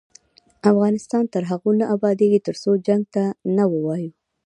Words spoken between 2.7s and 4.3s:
جنګ ته نه ووایو.